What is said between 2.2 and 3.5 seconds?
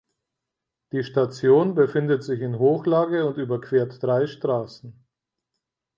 sich in Hochlage und